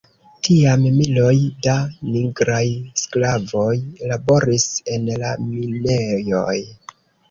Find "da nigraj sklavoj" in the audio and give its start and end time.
1.67-3.71